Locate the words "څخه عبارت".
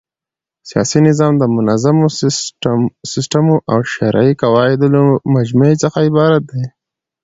5.83-6.41